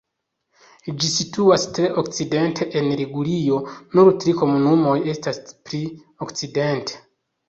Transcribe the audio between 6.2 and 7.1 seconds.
okcidente.